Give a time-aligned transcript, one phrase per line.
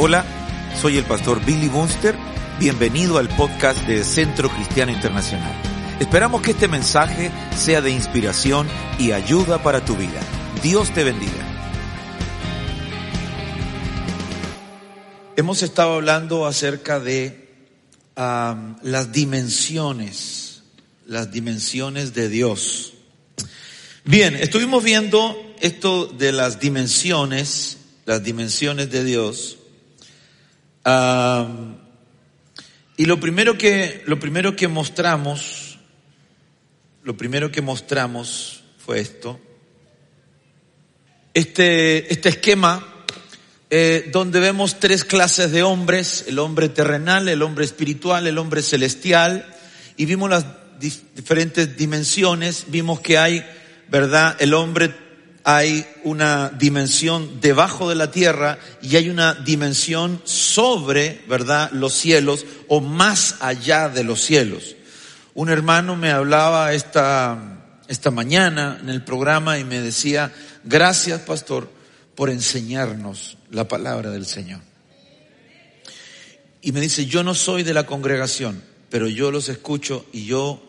[0.00, 0.24] Hola,
[0.80, 2.14] soy el pastor Billy Bunster.
[2.60, 5.52] Bienvenido al podcast de Centro Cristiano Internacional.
[5.98, 8.68] Esperamos que este mensaje sea de inspiración
[9.00, 10.20] y ayuda para tu vida.
[10.62, 11.32] Dios te bendiga.
[15.34, 17.48] Hemos estado hablando acerca de
[18.14, 20.62] las dimensiones,
[21.06, 22.92] las dimensiones de Dios.
[24.04, 29.57] Bien, estuvimos viendo esto de las dimensiones, las dimensiones de Dios.
[32.96, 35.78] Y lo primero que, lo primero que mostramos,
[37.04, 39.40] lo primero que mostramos fue esto.
[41.34, 42.98] Este, este esquema
[43.70, 48.62] eh, donde vemos tres clases de hombres, el hombre terrenal, el hombre espiritual, el hombre
[48.62, 49.54] celestial,
[49.98, 50.46] y vimos las
[51.14, 53.44] diferentes dimensiones, vimos que hay,
[53.88, 54.36] ¿verdad?
[54.40, 54.94] El hombre
[55.50, 62.44] hay una dimensión debajo de la tierra y hay una dimensión sobre, ¿verdad?, los cielos
[62.68, 64.76] o más allá de los cielos.
[65.32, 71.70] Un hermano me hablaba esta, esta mañana en el programa y me decía, gracias pastor
[72.14, 74.60] por enseñarnos la palabra del Señor.
[76.60, 80.62] Y me dice, yo no soy de la congregación, pero yo los escucho y yo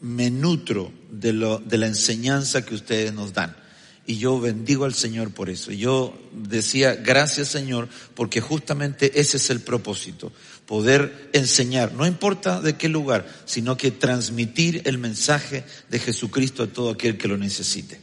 [0.00, 3.56] me nutro de, lo, de la enseñanza que ustedes nos dan.
[4.06, 5.70] Y yo bendigo al Señor por eso.
[5.70, 10.32] Yo decía, gracias Señor, porque justamente ese es el propósito,
[10.66, 16.66] poder enseñar, no importa de qué lugar, sino que transmitir el mensaje de Jesucristo a
[16.66, 18.00] todo aquel que lo necesite.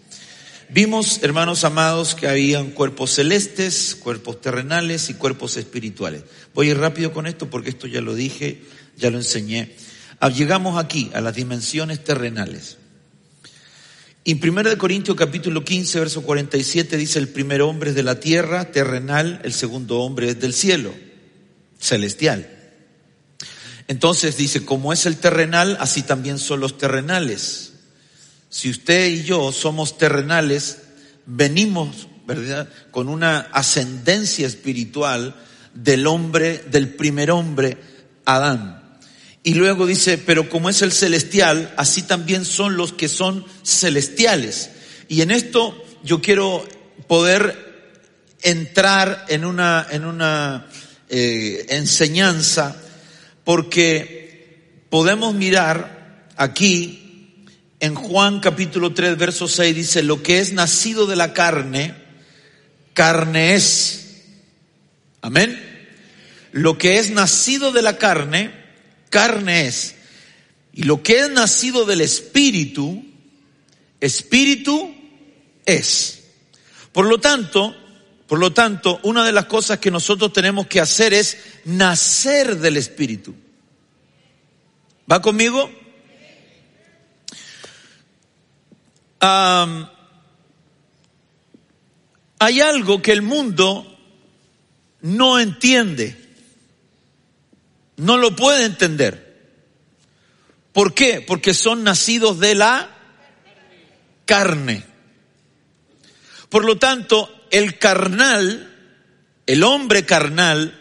[0.72, 6.23] Vimos, hermanos amados, que habían cuerpos celestes, cuerpos terrenales y cuerpos espirituales.
[6.53, 8.61] Voy a ir rápido con esto porque esto ya lo dije,
[8.95, 9.75] ya lo enseñé.
[10.20, 12.77] Ah, llegamos aquí, a las dimensiones terrenales.
[14.32, 18.72] En 1 Corintios capítulo 15, verso 47 dice, el primer hombre es de la tierra,
[18.72, 20.94] terrenal, el segundo hombre es del cielo,
[21.80, 22.48] celestial.
[23.88, 27.73] Entonces dice, como es el terrenal, así también son los terrenales.
[28.52, 30.78] Si usted y yo somos terrenales,
[31.26, 35.36] venimos, ¿verdad?, con una ascendencia espiritual
[35.73, 37.80] del hombre, del primer hombre,
[38.26, 38.79] Adán.
[39.44, 44.72] Y luego dice, pero como es el celestial, así también son los que son celestiales.
[45.08, 46.67] Y en esto yo quiero
[47.08, 47.70] poder
[48.42, 50.67] entrar en una, en una
[51.10, 52.76] eh, enseñanza,
[53.44, 57.00] porque podemos mirar aquí
[57.80, 61.95] en Juan capítulo 3, verso 6, dice, lo que es nacido de la carne,
[62.94, 64.26] carne es.
[65.21, 65.66] Amén.
[66.52, 68.52] Lo que es nacido de la carne,
[69.09, 69.95] carne es.
[70.73, 73.03] Y lo que es nacido del Espíritu,
[73.99, 74.95] Espíritu
[75.65, 76.23] es.
[76.92, 77.75] Por lo tanto,
[78.27, 82.77] por lo tanto, una de las cosas que nosotros tenemos que hacer es nacer del
[82.77, 83.36] Espíritu.
[85.11, 85.70] ¿Va conmigo?
[89.21, 89.89] hay
[92.61, 93.97] algo que el mundo
[95.02, 96.29] no entiende
[97.99, 99.30] no lo puede entender.
[100.71, 101.21] ¿Por qué?
[101.21, 102.89] Porque son nacidos de la
[104.26, 104.83] carne.
[106.48, 108.73] Por lo tanto, el carnal,
[109.45, 110.80] el hombre carnal,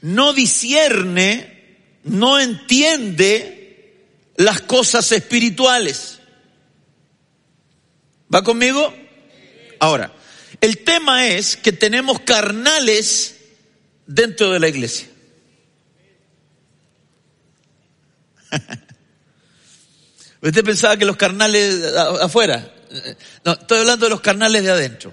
[0.00, 4.06] no discierne, no entiende
[4.36, 6.20] las cosas espirituales.
[8.34, 8.94] ¿Va conmigo?
[9.78, 10.12] Ahora,
[10.60, 13.36] el tema es que tenemos carnales
[14.06, 15.08] dentro de la iglesia.
[20.42, 21.82] Usted pensaba que los carnales
[22.20, 22.72] afuera.
[23.44, 25.12] No, estoy hablando de los carnales de adentro.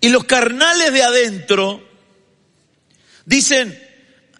[0.00, 1.88] Y los carnales de adentro
[3.24, 3.80] dicen,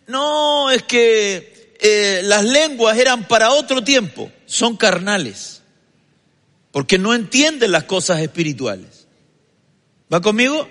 [0.07, 4.31] no, es que eh, las lenguas eran para otro tiempo.
[4.47, 5.63] Son carnales.
[6.73, 9.07] Porque no entienden las cosas espirituales.
[10.13, 10.69] ¿Va conmigo?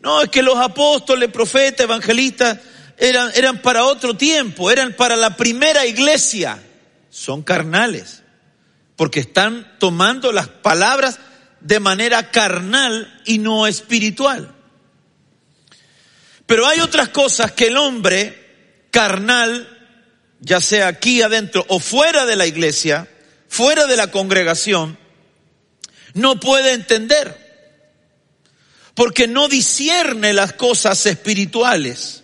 [0.00, 2.58] No, es que los apóstoles, profetas, evangelistas,
[3.00, 6.62] eran, eran para otro tiempo, eran para la primera iglesia.
[7.08, 8.22] Son carnales,
[8.94, 11.18] porque están tomando las palabras
[11.60, 14.54] de manera carnal y no espiritual.
[16.46, 19.66] Pero hay otras cosas que el hombre carnal,
[20.40, 23.08] ya sea aquí adentro o fuera de la iglesia,
[23.48, 24.98] fuera de la congregación,
[26.12, 27.48] no puede entender.
[28.94, 32.20] Porque no discierne las cosas espirituales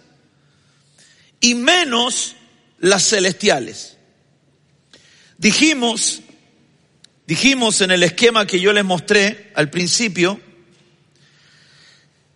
[1.40, 2.36] y menos
[2.78, 3.96] las celestiales.
[5.38, 6.22] Dijimos,
[7.26, 10.40] dijimos en el esquema que yo les mostré al principio,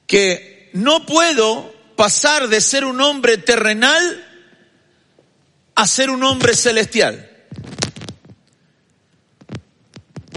[0.07, 4.27] que no puedo pasar de ser un hombre terrenal
[5.75, 7.27] a ser un hombre celestial.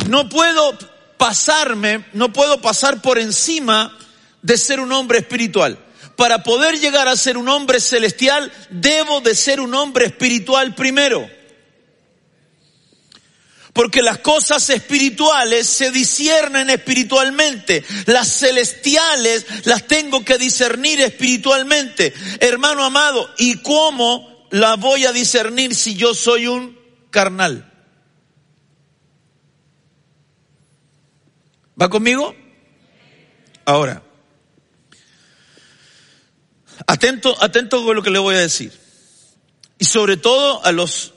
[0.08, 0.78] No puedo
[1.18, 3.98] pasarme, no puedo pasar por encima
[4.42, 5.83] de ser un hombre espiritual.
[6.16, 11.28] Para poder llegar a ser un hombre celestial, debo de ser un hombre espiritual primero.
[13.74, 17.84] Porque las cosas espirituales se disciernen espiritualmente.
[18.06, 22.14] Las celestiales las tengo que discernir espiritualmente.
[22.40, 26.78] Hermano amado, ¿y cómo la voy a discernir si yo soy un
[27.10, 27.72] carnal?
[31.82, 32.36] ¿Va conmigo?
[33.66, 34.04] Ahora,
[36.88, 38.72] atento, atento con lo que le voy a decir.
[39.80, 41.14] Y sobre todo a los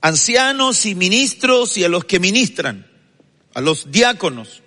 [0.00, 2.86] ancianos y ministros y a los que ministran,
[3.54, 4.62] a los diáconos.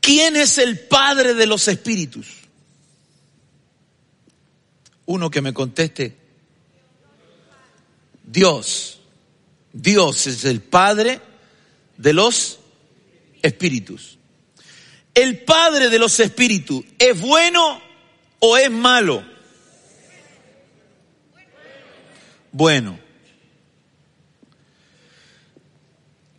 [0.00, 2.28] ¿Quién es el Padre de los Espíritus?
[5.06, 6.16] Uno que me conteste.
[8.24, 9.00] Dios.
[9.72, 11.20] Dios es el Padre
[11.96, 12.58] de los
[13.42, 14.18] Espíritus.
[15.14, 17.85] ¿El Padre de los Espíritus es bueno
[18.46, 19.24] o es malo?
[22.52, 22.98] Bueno.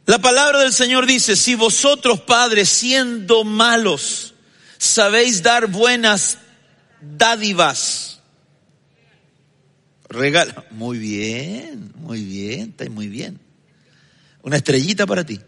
[0.06, 4.33] La palabra del Señor dice, si vosotros padres siendo malos
[4.77, 6.38] sabéis dar buenas
[7.01, 8.21] dádivas,
[10.07, 13.39] regala, muy bien, muy bien, está muy bien.
[14.44, 15.42] Una estrellita para ti.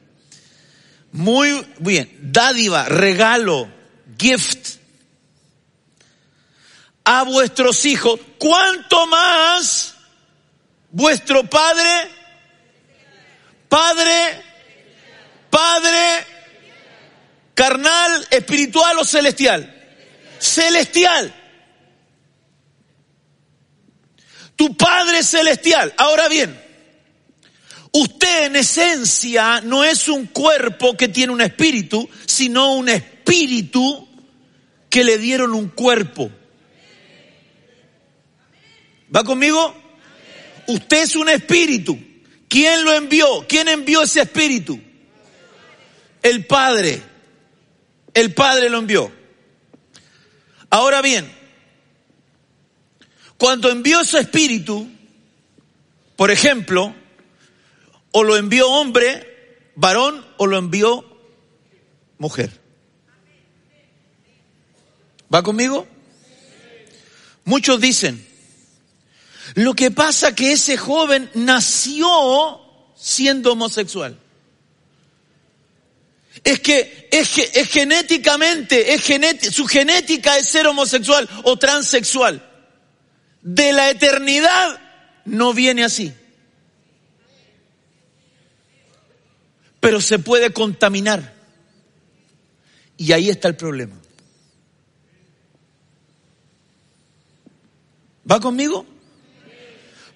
[1.13, 3.69] Muy bien, dádiva, regalo,
[4.17, 4.78] gift
[7.11, 9.95] a vuestros hijos, ¿cuánto más
[10.91, 12.11] vuestro Padre,
[13.67, 14.43] Padre
[15.49, 16.27] Padre
[17.55, 19.75] carnal, espiritual o celestial.
[20.37, 21.33] Celestial.
[24.55, 25.91] Tu Padre celestial.
[25.97, 26.55] Ahora bien,
[27.91, 34.07] usted en esencia no es un cuerpo que tiene un espíritu, sino un espíritu
[34.89, 36.29] que le dieron un cuerpo.
[39.15, 39.75] ¿Va conmigo?
[40.67, 41.97] Usted es un espíritu.
[42.47, 43.45] ¿Quién lo envió?
[43.47, 44.79] ¿Quién envió ese espíritu?
[46.21, 47.01] El Padre,
[48.13, 49.11] el Padre lo envió.
[50.69, 51.31] Ahora bien,
[53.37, 54.89] cuando envió su espíritu,
[56.15, 56.93] por ejemplo,
[58.11, 61.05] o lo envió hombre, varón, o lo envió
[62.17, 62.59] mujer.
[65.33, 65.87] ¿Va conmigo?
[67.45, 68.28] Muchos dicen,
[69.55, 72.61] lo que pasa que ese joven nació
[72.95, 74.17] siendo homosexual.
[76.43, 79.03] Es que es, es genéticamente, es
[79.53, 82.45] su genética es ser homosexual o transexual.
[83.41, 84.79] De la eternidad
[85.25, 86.13] no viene así.
[89.79, 91.33] Pero se puede contaminar.
[92.97, 93.95] Y ahí está el problema.
[98.29, 98.85] ¿Va conmigo?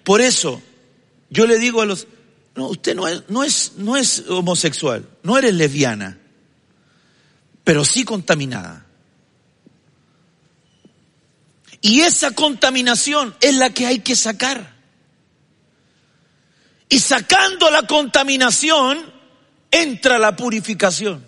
[0.04, 0.62] Por eso
[1.30, 2.06] yo le digo a los
[2.54, 6.18] no, usted no es, no es, no es homosexual, no eres lesbiana,
[7.64, 8.86] pero sí contaminada.
[11.80, 14.74] Y esa contaminación es la que hay que sacar.
[16.88, 19.12] Y sacando la contaminación,
[19.70, 21.26] entra la purificación.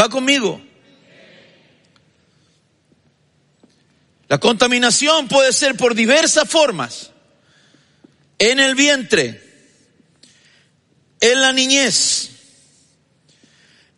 [0.00, 0.60] ¿Va conmigo?
[4.28, 7.10] La contaminación puede ser por diversas formas
[8.38, 9.42] en el vientre,
[11.20, 12.30] en la niñez,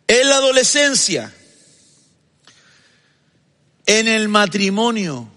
[0.07, 1.33] en la adolescencia,
[3.85, 5.29] en el matrimonio,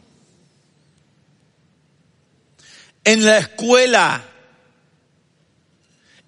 [3.03, 4.25] en la escuela,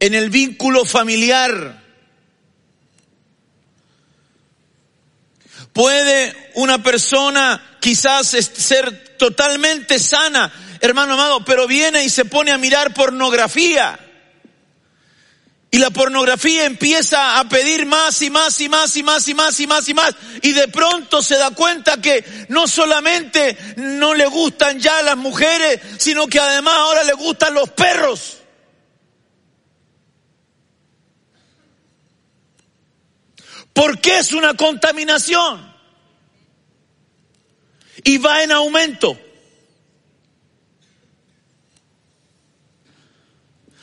[0.00, 1.84] en el vínculo familiar.
[5.72, 12.58] Puede una persona quizás ser totalmente sana hermano amado, pero viene y se pone a
[12.58, 13.96] mirar pornografía.
[15.70, 19.60] Y la pornografía empieza a pedir más y más y más y más y más
[19.60, 20.16] y más y más.
[20.42, 25.80] Y de pronto se da cuenta que no solamente no le gustan ya las mujeres,
[25.98, 28.38] sino que además ahora le gustan los perros.
[33.72, 35.75] Porque es una contaminación.
[38.06, 39.18] Y va en aumento.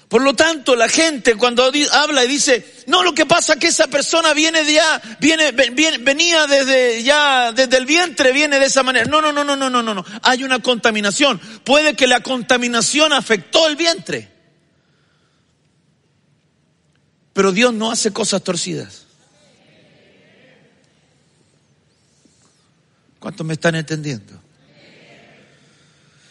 [0.08, 3.68] Por lo tanto, la gente cuando habla y dice, no, lo que pasa es que
[3.68, 8.82] esa persona viene de ya, viene, venía desde ya, desde el vientre, viene de esa
[8.82, 9.06] manera.
[9.06, 10.06] No, no, no, no, no, no, no, no.
[10.22, 11.42] Hay una contaminación.
[11.66, 14.32] Puede que la contaminación afectó el vientre.
[17.34, 19.03] Pero Dios no hace cosas torcidas.
[23.24, 24.34] ¿Cuántos me están entendiendo?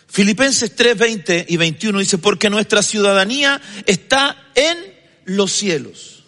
[0.08, 4.76] Filipenses 3, 20 y 21 dice, porque nuestra ciudadanía está en
[5.24, 6.24] los cielos,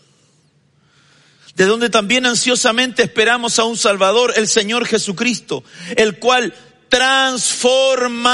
[1.55, 5.65] de donde también ansiosamente esperamos a un Salvador, el Señor Jesucristo,
[5.97, 6.55] el cual
[6.89, 8.25] transformará.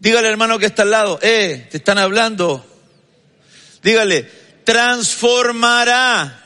[0.00, 2.66] Dígale hermano que está al lado, eh, te están hablando.
[3.80, 4.28] Dígale,
[4.64, 6.45] transformará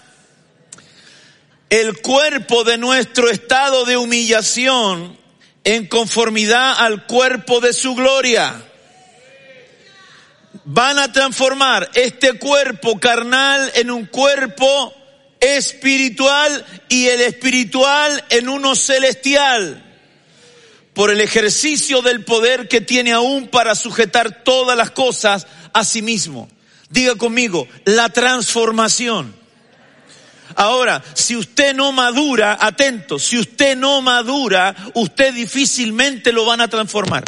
[1.71, 5.17] el cuerpo de nuestro estado de humillación
[5.63, 8.67] en conformidad al cuerpo de su gloria.
[10.65, 14.93] Van a transformar este cuerpo carnal en un cuerpo
[15.39, 19.87] espiritual y el espiritual en uno celestial
[20.93, 26.03] por el ejercicio del poder que tiene aún para sujetar todas las cosas a sí
[26.03, 26.49] mismo.
[26.91, 29.40] Diga conmigo, la transformación.
[30.57, 36.69] Ahora, si usted no madura, atento, si usted no madura, usted difícilmente lo van a
[36.69, 37.25] transformar.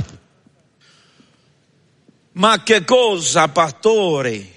[2.34, 4.52] Ma qué cosa, pastore.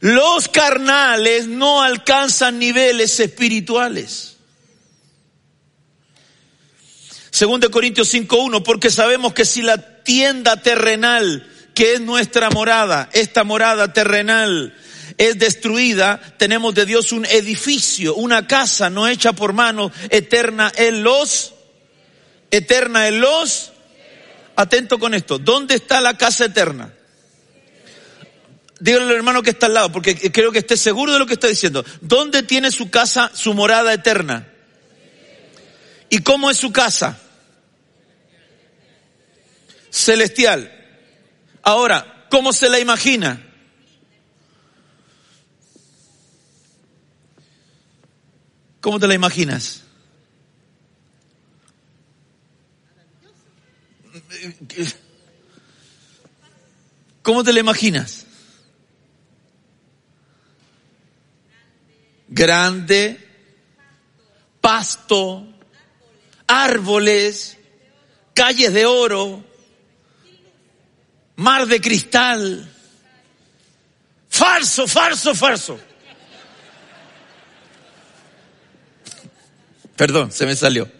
[0.00, 4.36] Los carnales no alcanzan niveles espirituales.
[7.30, 13.44] Segundo Corintios 5.1, porque sabemos que si la tienda terrenal que es nuestra morada, esta
[13.44, 14.74] morada terrenal
[15.18, 21.02] es destruida, tenemos de Dios un edificio, una casa no hecha por manos, eterna en
[21.02, 21.54] los,
[22.50, 23.72] eterna en los,
[24.56, 26.92] atento con esto, ¿dónde está la casa eterna?
[28.80, 31.34] Dígale al hermano que está al lado, porque creo que esté seguro de lo que
[31.34, 31.84] está diciendo.
[32.00, 34.48] ¿Dónde tiene su casa, su morada eterna?
[36.10, 37.16] ¿Y cómo es su casa?
[39.88, 40.81] Celestial.
[41.62, 43.40] Ahora, ¿cómo se la imagina?
[48.80, 49.84] ¿Cómo te la imaginas?
[57.22, 58.26] ¿Cómo te la imaginas?
[62.26, 63.28] Grande,
[64.60, 65.46] pasto,
[66.46, 67.56] árboles,
[68.34, 69.44] calles de oro,
[71.36, 72.68] mar de cristal.
[74.28, 75.78] Falso, falso, falso.
[79.96, 80.90] Perdón, se me salió.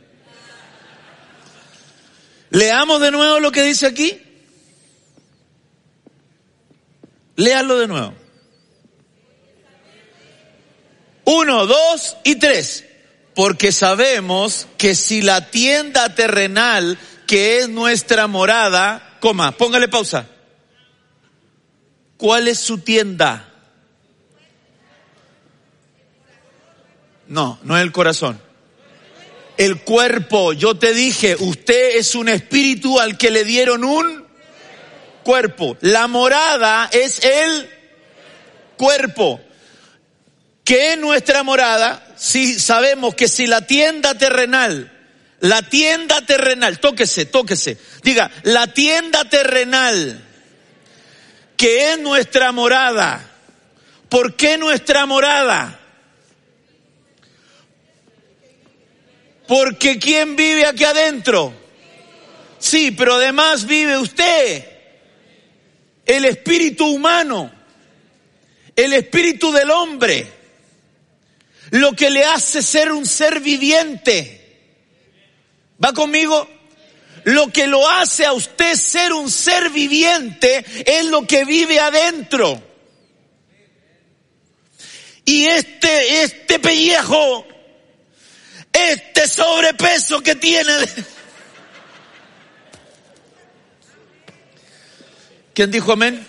[2.51, 4.21] Leamos de nuevo lo que dice aquí.
[7.37, 8.15] Léalo de nuevo.
[11.25, 12.85] Uno, dos y tres.
[13.35, 20.27] Porque sabemos que si la tienda terrenal, que es nuestra morada, coma, póngale pausa.
[22.17, 23.49] ¿Cuál es su tienda?
[27.29, 28.43] No, no es el corazón.
[29.57, 34.27] El cuerpo, yo te dije, usted es un espíritu al que le dieron un
[35.23, 35.77] cuerpo.
[35.83, 37.71] La morada es el
[38.77, 39.41] cuerpo.
[40.65, 42.05] ¿Qué es nuestra morada?
[42.17, 44.92] Si sabemos que si la tienda terrenal
[45.43, 47.77] la tienda terrenal, tóquese, tóquese.
[48.05, 50.25] Diga, la tienda terrenal,
[51.57, 53.29] que es nuestra morada.
[54.09, 55.81] ¿Por qué nuestra morada?
[59.49, 61.53] Porque ¿quién vive aquí adentro?
[62.61, 64.65] Sí, pero además vive usted.
[66.07, 67.51] El espíritu humano.
[68.77, 70.25] El espíritu del hombre.
[71.71, 74.42] Lo que le hace ser un ser viviente
[75.83, 76.49] ¿Va conmigo?
[77.25, 82.61] Lo que lo hace a usted ser un ser viviente es lo que vive adentro.
[85.25, 87.47] Y este, este pellejo,
[88.73, 90.73] este sobrepeso que tiene.
[95.55, 96.27] ¿Quién dijo amén?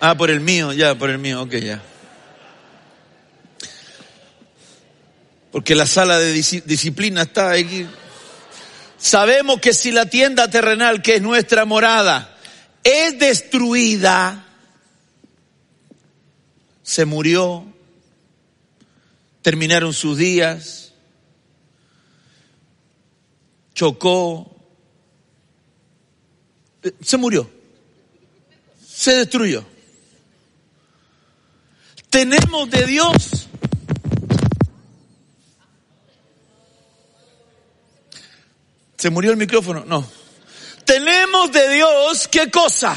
[0.00, 1.82] Ah, por el mío, ya, por el mío, ok, ya.
[5.50, 7.86] Porque la sala de disciplina está aquí.
[8.98, 12.36] Sabemos que si la tienda terrenal, que es nuestra morada,
[12.84, 14.46] es destruida,
[16.82, 17.64] se murió,
[19.42, 20.92] terminaron sus días,
[23.74, 24.54] chocó,
[27.02, 27.50] se murió,
[28.86, 29.64] se destruyó.
[32.10, 33.48] Tenemos de Dios
[39.00, 39.82] ¿Se murió el micrófono?
[39.86, 40.06] No.
[40.84, 42.94] Tenemos de Dios, ¿qué cosa?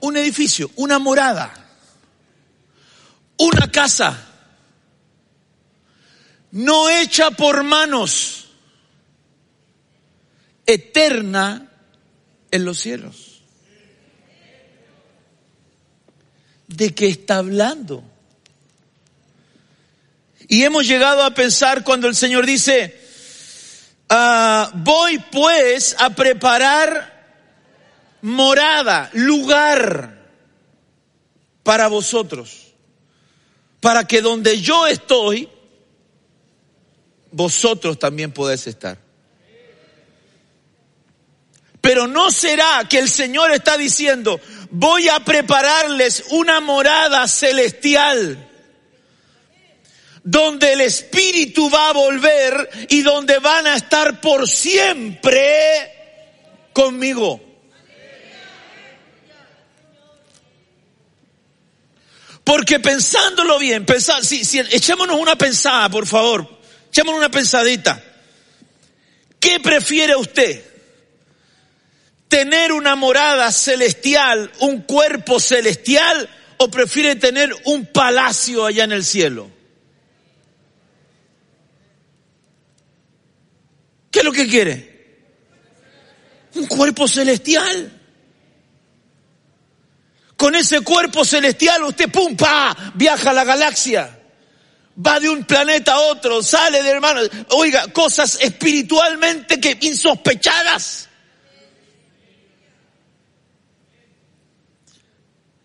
[0.00, 1.54] Un edificio, una morada,
[3.38, 4.28] una casa,
[6.50, 8.48] no hecha por manos,
[10.66, 11.72] eterna
[12.50, 13.40] en los cielos.
[16.66, 18.04] ¿De qué está hablando?
[20.48, 23.07] Y hemos llegado a pensar cuando el Señor dice,
[24.08, 27.18] Ah, voy pues a preparar
[28.22, 30.18] morada, lugar
[31.62, 32.72] para vosotros,
[33.80, 35.48] para que donde yo estoy,
[37.30, 38.98] vosotros también podéis estar.
[41.82, 48.47] Pero no será que el Señor está diciendo, voy a prepararles una morada celestial
[50.30, 55.90] donde el Espíritu va a volver y donde van a estar por siempre
[56.74, 57.40] conmigo.
[62.44, 68.04] Porque pensándolo bien, pensad, si, si, echémonos una pensada, por favor, echémonos una pensadita.
[69.40, 70.62] ¿Qué prefiere usted?
[72.28, 79.06] ¿Tener una morada celestial, un cuerpo celestial, o prefiere tener un palacio allá en el
[79.06, 79.57] cielo?
[84.18, 84.98] ¿Qué es lo que quiere?
[86.56, 87.92] Un cuerpo celestial.
[90.36, 94.18] Con ese cuerpo celestial usted, pum, pa, viaja a la galaxia.
[95.06, 97.20] Va de un planeta a otro, sale de hermano.
[97.50, 101.08] Oiga, cosas espiritualmente que insospechadas.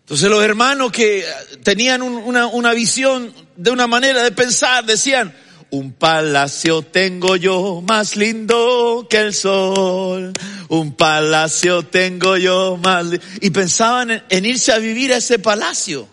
[0.02, 1.26] Entonces los hermanos que
[1.64, 5.34] tenían una visión de una manera de pensar decían,
[5.74, 10.32] un palacio tengo yo más lindo que el sol.
[10.68, 13.06] Un palacio tengo yo más
[13.40, 16.08] Y pensaban en, irse a vivir a ese palacio.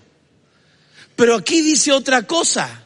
[1.15, 2.86] Pero aquí dice otra cosa.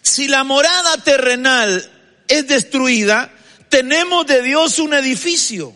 [0.00, 1.90] Si la morada terrenal
[2.26, 3.30] es destruida,
[3.68, 5.74] tenemos de Dios un edificio.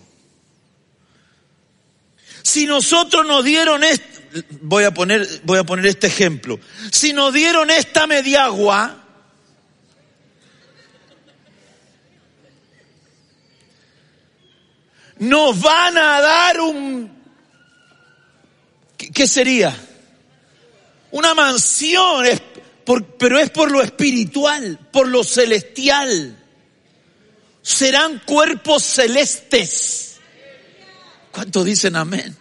[2.43, 6.59] Si nosotros nos dieron este, voy a poner, voy a poner este ejemplo.
[6.91, 9.02] Si nos dieron esta mediagua,
[15.23, 17.09] nos van a dar un,
[18.97, 19.73] ¿qué sería?
[21.13, 22.27] Una mansión,
[23.19, 26.37] pero es por lo espiritual, por lo celestial.
[27.63, 30.17] Serán cuerpos celestes.
[31.31, 32.37] ¿Cuántos dicen amén?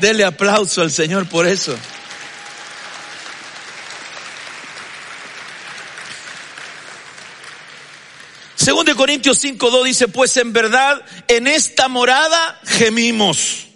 [0.00, 1.76] Dele aplauso al Señor por eso.
[8.64, 13.66] Segundo de Corintios 5.2 dice, pues en verdad en esta morada gemimos,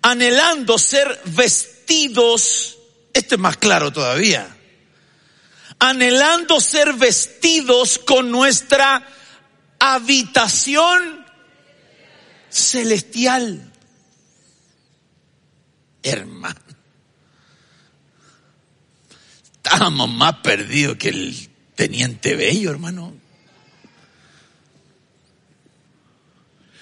[0.00, 2.78] anhelando ser vestidos,
[3.12, 4.48] esto es más claro todavía,
[5.78, 9.06] anhelando ser vestidos con nuestra
[9.78, 11.26] habitación
[12.48, 13.70] celestial.
[16.02, 16.60] Hermano,
[19.52, 23.17] estábamos más perdidos que el teniente bello, hermano.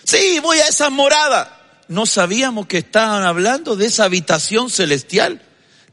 [0.06, 1.82] Sí, voy a esa morada.
[1.88, 5.42] No sabíamos que estaban hablando de esa habitación celestial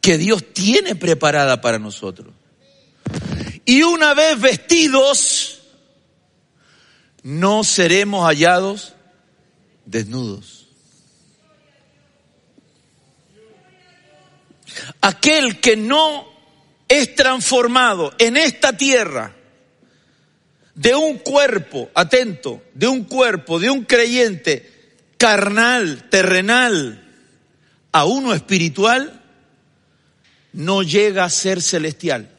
[0.02, 2.32] que Dios tiene preparada para nosotros.
[3.66, 5.62] Y una vez vestidos,
[7.24, 8.94] no seremos hallados
[9.86, 10.68] desnudos.
[15.02, 16.28] Aquel que no
[16.88, 19.36] es transformado en esta tierra
[20.76, 24.72] de un cuerpo, atento, de un cuerpo, de un creyente
[25.18, 27.00] carnal, terrenal,
[27.92, 29.22] a uno espiritual,
[30.52, 32.30] no llega a ser celestial.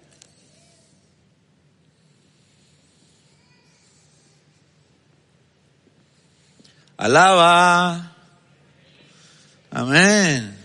[6.97, 8.13] Alaba.
[9.71, 10.64] Amén.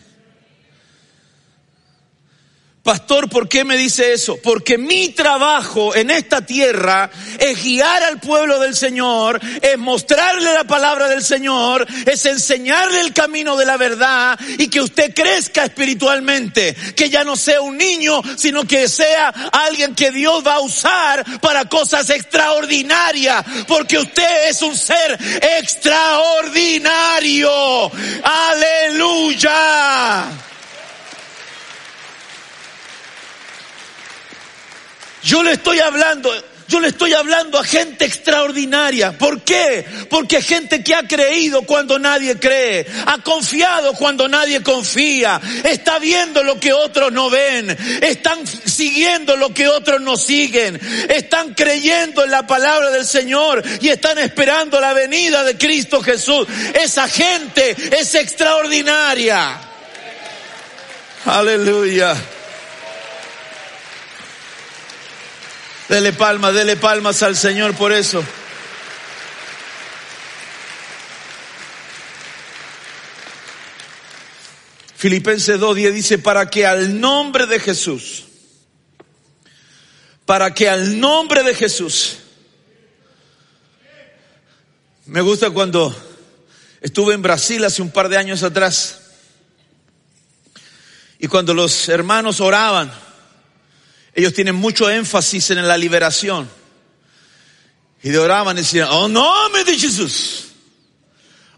[2.84, 4.38] Pastor, ¿por qué me dice eso?
[4.42, 10.64] Porque mi trabajo en esta tierra es guiar al pueblo del Señor, es mostrarle la
[10.64, 16.74] palabra del Señor, es enseñarle el camino de la verdad y que usted crezca espiritualmente,
[16.96, 21.26] que ya no sea un niño, sino que sea alguien que Dios va a usar
[21.42, 25.20] para cosas extraordinarias, porque usted es un ser
[25.60, 27.92] extraordinario.
[28.24, 30.30] Aleluya.
[35.30, 36.32] Yo le estoy hablando,
[36.68, 39.16] yo le estoy hablando a gente extraordinaria.
[39.16, 39.86] ¿Por qué?
[40.10, 46.42] Porque gente que ha creído cuando nadie cree, ha confiado cuando nadie confía, está viendo
[46.42, 47.70] lo que otros no ven,
[48.02, 53.90] están siguiendo lo que otros no siguen, están creyendo en la palabra del Señor y
[53.90, 56.48] están esperando la venida de Cristo Jesús.
[56.74, 59.60] Esa gente es extraordinaria.
[61.26, 62.18] Aleluya.
[65.90, 68.24] Dele palmas, dele palmas al Señor por eso.
[74.96, 78.26] Filipenses 2.10 dice, para que al nombre de Jesús,
[80.26, 82.18] para que al nombre de Jesús,
[85.08, 85.96] me gusta cuando
[86.82, 89.00] estuve en Brasil hace un par de años atrás,
[91.18, 92.94] y cuando los hermanos oraban,
[94.14, 96.50] ellos tienen mucho énfasis en la liberación.
[98.02, 100.46] Y de oraban y decían, oh nombre de Jesús.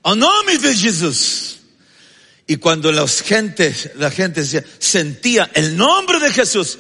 [0.02, 1.60] Oh nombre de Jesús.
[2.48, 6.80] Y cuando los gentes, la gente decía, sentía el nombre de Jesús.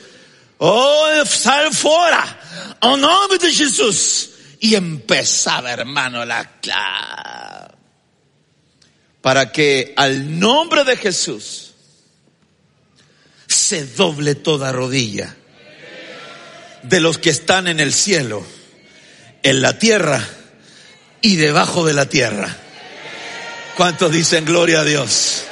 [0.57, 2.77] Oh, sal fuera.
[2.81, 4.29] Oh nombre de Jesús.
[4.59, 7.71] Y empezaba, hermano, la
[9.21, 11.73] Para que al nombre de Jesús
[13.47, 15.35] se doble toda rodilla
[16.83, 18.45] de los que están en el cielo,
[19.43, 20.25] en la tierra
[21.21, 22.55] y debajo de la tierra.
[23.77, 25.45] ¿Cuántos dicen gloria a Dios?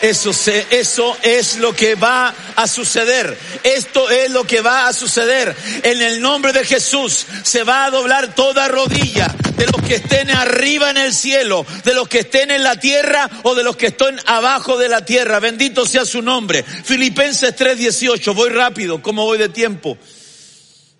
[0.00, 3.36] Eso, se, eso es lo que va a suceder.
[3.64, 5.54] Esto es lo que va a suceder.
[5.82, 10.30] En el nombre de Jesús se va a doblar toda rodilla de los que estén
[10.30, 13.88] arriba en el cielo, de los que estén en la tierra o de los que
[13.88, 15.40] estén abajo de la tierra.
[15.40, 16.62] Bendito sea su nombre.
[16.62, 18.34] Filipenses 3:18.
[18.34, 19.98] Voy rápido, como voy de tiempo.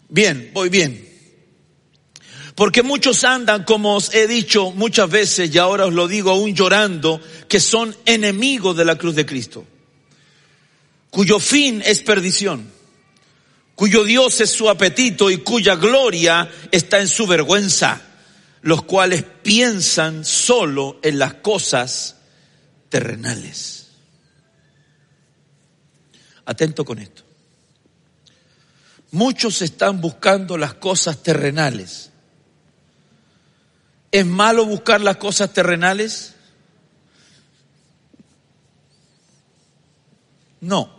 [0.08, 1.06] Bien, voy bien.
[2.54, 6.54] Porque muchos andan, como os he dicho muchas veces, y ahora os lo digo aún
[6.54, 9.64] llorando, que son enemigos de la cruz de Cristo,
[11.10, 12.68] cuyo fin es perdición,
[13.76, 18.02] cuyo Dios es su apetito y cuya gloria está en su vergüenza,
[18.62, 22.16] los cuales piensan solo en las cosas
[22.88, 23.86] terrenales.
[26.44, 27.27] Atento con esto.
[29.10, 32.10] Muchos están buscando las cosas terrenales.
[34.10, 36.34] ¿Es malo buscar las cosas terrenales?
[40.60, 40.90] No,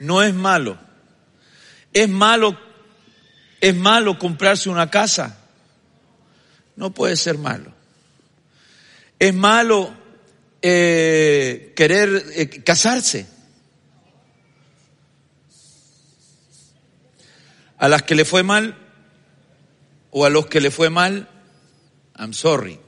[0.00, 0.78] no es malo.
[1.92, 2.56] ¿Es malo,
[3.60, 5.38] es malo comprarse una casa?
[6.76, 7.72] No puede ser malo.
[9.18, 9.92] ¿Es malo
[10.62, 13.37] eh, querer eh, casarse?
[17.78, 18.76] A las que le fue mal
[20.10, 21.28] o a los que le fue mal,
[22.18, 22.78] I'm sorry.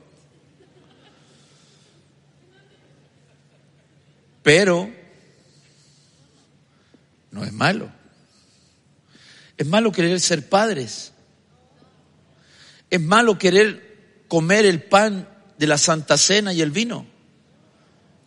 [4.42, 4.90] Pero
[7.30, 7.90] no es malo.
[9.56, 11.12] Es malo querer ser padres.
[12.88, 17.06] Es malo querer comer el pan de la Santa Cena y el vino.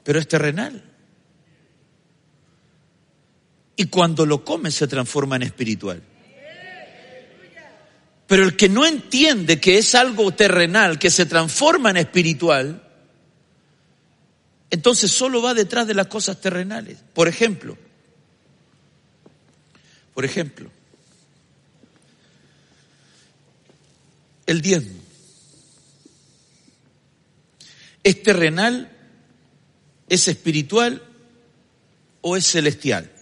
[0.04, 0.84] Pero es terrenal.
[3.76, 6.04] Y cuando lo come se transforma en espiritual.
[8.27, 12.83] Pero el que no entiende que es algo terrenal, que se transforma en espiritual,
[14.69, 16.97] entonces solo va detrás de las cosas terrenales.
[17.13, 17.77] Por ejemplo,
[20.13, 20.71] por ejemplo,
[24.45, 24.99] el diezmo.
[28.03, 28.91] ¿Es terrenal?
[30.09, 31.01] ¿Es espiritual?
[32.21, 33.12] ¿O es celestial?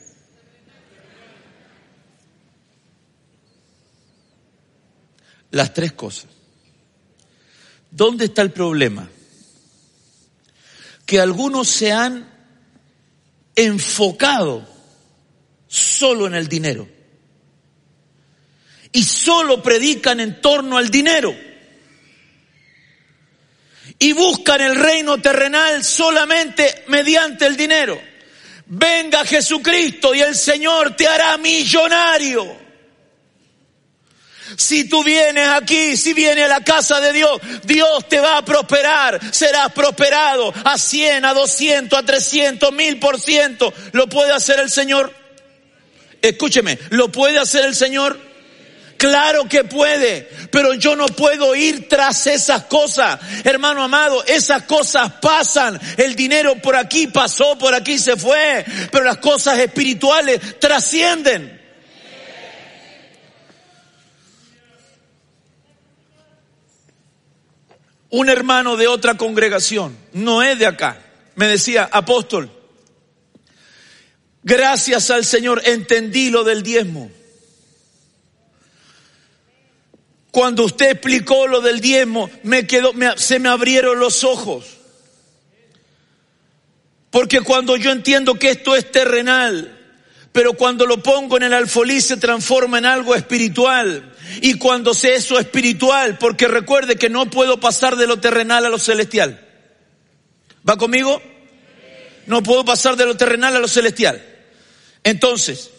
[5.52, 6.28] Las tres cosas.
[7.90, 9.10] ¿Dónde está el problema?
[11.06, 12.30] Que algunos se han
[13.56, 14.68] enfocado
[15.68, 16.88] solo en el dinero
[18.92, 21.36] y solo predican en torno al dinero
[24.00, 28.12] y buscan el reino terrenal solamente mediante el dinero
[28.74, 32.61] Venga Jesucristo y el Señor te hará millonario.
[34.58, 38.46] Si tú vienes aquí, si vienes a la casa de Dios, Dios te va a
[38.46, 39.20] prosperar.
[39.34, 43.74] Serás prosperado a 100, a 200, a 300, mil por ciento.
[43.92, 45.14] ¿Lo puede hacer el Señor?
[46.22, 48.32] Escúcheme, ¿lo puede hacer el Señor?
[49.02, 53.20] Claro que puede, pero yo no puedo ir tras esas cosas.
[53.44, 55.80] Hermano amado, esas cosas pasan.
[55.98, 61.61] El dinero por aquí pasó, por aquí se fue, pero las cosas espirituales trascienden.
[68.12, 71.02] Un hermano de otra congregación, no es de acá,
[71.36, 72.52] me decía, apóstol,
[74.44, 77.10] gracias al Señor entendí lo del diezmo.
[80.30, 84.78] Cuando usted explicó lo del diezmo, me quedó, se me abrieron los ojos.
[87.10, 89.81] Porque cuando yo entiendo que esto es terrenal,
[90.32, 94.14] pero cuando lo pongo en el alfolí se transforma en algo espiritual.
[94.42, 98.70] Y cuando sé eso espiritual, porque recuerde que no puedo pasar de lo terrenal a
[98.70, 99.46] lo celestial.
[100.68, 101.22] ¿Va conmigo?
[102.28, 104.24] No puedo pasar de lo terrenal a lo celestial.
[105.04, 105.72] Entonces,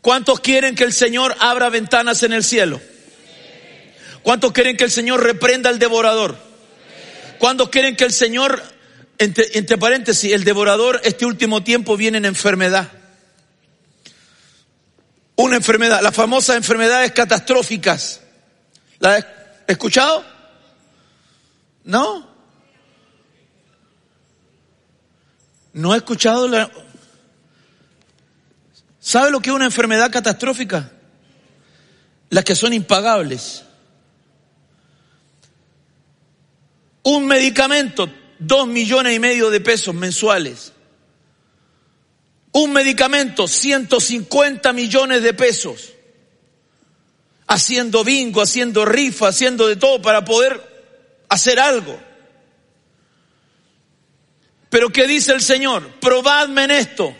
[0.00, 2.80] ¿cuántos quieren que el Señor abra ventanas en el cielo?
[4.22, 6.36] ¿Cuántos quieren que el Señor reprenda al devorador?
[7.38, 8.62] ¿Cuántos quieren que el Señor,
[9.18, 12.99] entre, paréntesis, el devorador este último tiempo viene en enfermedad?
[15.40, 18.20] Una enfermedad, las famosas enfermedades catastróficas.
[18.98, 19.26] ¿La has
[19.66, 20.22] escuchado?
[21.82, 22.28] ¿No?
[25.72, 26.70] ¿No ha escuchado la...
[29.00, 30.92] ¿Sabe lo que es una enfermedad catastrófica?
[32.28, 33.64] Las que son impagables.
[37.02, 40.74] Un medicamento, dos millones y medio de pesos mensuales.
[42.52, 45.92] Un medicamento, 150 millones de pesos.
[47.46, 50.60] Haciendo bingo, haciendo rifa, haciendo de todo para poder
[51.28, 51.98] hacer algo.
[54.68, 55.94] Pero ¿qué dice el Señor?
[56.00, 57.14] Probadme en esto.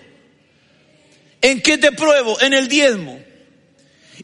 [1.40, 2.40] ¿En qué te pruebo?
[2.40, 3.20] En el diezmo.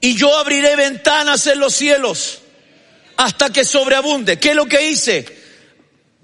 [0.01, 2.41] Y yo abriré ventanas en los cielos
[3.17, 4.39] hasta que sobreabunde.
[4.39, 5.37] ¿Qué es lo que hice?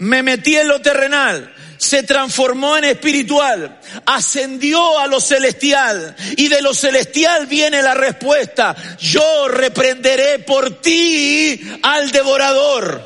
[0.02, 1.51] me metí en lo terrenal,
[1.82, 8.76] se transformó en espiritual, ascendió a lo celestial y de lo celestial viene la respuesta,
[9.00, 13.02] yo reprenderé por ti al devorador.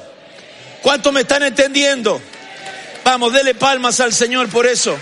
[0.82, 2.20] ¿Cuántos me están entendiendo?
[3.02, 4.94] Vamos, dele palmas al Señor por eso.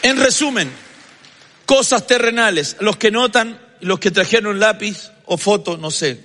[0.00, 0.72] En resumen,
[1.66, 6.18] cosas terrenales, los que notan, los que trajeron lápiz o foto, no sé,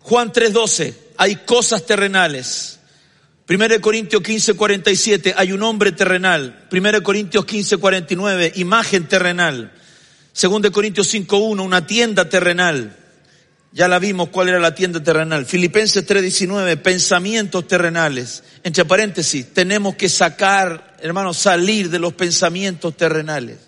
[0.00, 2.78] Juan 3:12, hay cosas terrenales.
[3.46, 6.66] 1 Corintios 15:47, hay un hombre terrenal.
[6.70, 9.72] 1 Corintios 15:49, imagen terrenal.
[10.32, 12.96] 2 Corintios 5:1, una tienda terrenal.
[13.72, 15.44] Ya la vimos cuál era la tienda terrenal.
[15.44, 18.44] Filipenses 3:19, pensamientos terrenales.
[18.62, 23.58] Entre paréntesis, tenemos que sacar, hermanos, salir de los pensamientos terrenales.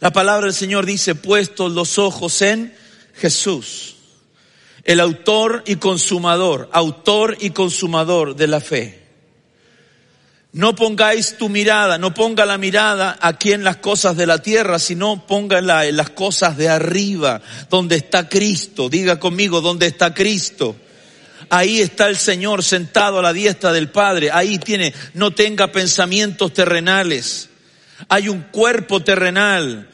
[0.00, 2.74] La palabra del Señor dice, puestos los ojos en
[3.14, 3.96] Jesús
[4.84, 9.00] el autor y consumador, autor y consumador de la fe.
[10.52, 14.80] No pongáis tu mirada, no ponga la mirada aquí en las cosas de la tierra,
[14.80, 18.88] sino póngala en las cosas de arriba, donde está Cristo.
[18.88, 20.74] Diga conmigo, ¿dónde está Cristo?
[21.50, 24.30] Ahí está el Señor sentado a la diestra del Padre.
[24.32, 27.48] Ahí tiene, no tenga pensamientos terrenales.
[28.08, 29.88] Hay un cuerpo terrenal